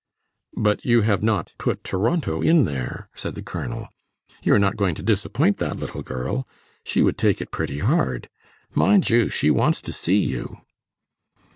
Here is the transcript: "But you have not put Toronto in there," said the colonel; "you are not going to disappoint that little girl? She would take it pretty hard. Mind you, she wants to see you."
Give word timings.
"But 0.57 0.83
you 0.83 1.01
have 1.01 1.21
not 1.21 1.53
put 1.59 1.83
Toronto 1.83 2.41
in 2.41 2.65
there," 2.65 3.07
said 3.13 3.35
the 3.35 3.43
colonel; 3.43 3.87
"you 4.41 4.55
are 4.55 4.57
not 4.57 4.75
going 4.75 4.95
to 4.95 5.03
disappoint 5.03 5.57
that 5.57 5.77
little 5.77 6.01
girl? 6.01 6.47
She 6.83 7.03
would 7.03 7.19
take 7.19 7.39
it 7.39 7.51
pretty 7.51 7.77
hard. 7.77 8.27
Mind 8.73 9.11
you, 9.11 9.29
she 9.29 9.51
wants 9.51 9.79
to 9.83 9.93
see 9.93 10.17
you." 10.17 10.57